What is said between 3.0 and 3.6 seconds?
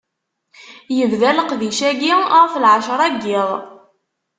n yiḍ.